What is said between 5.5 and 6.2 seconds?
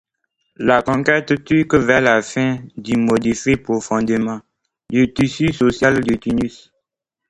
social de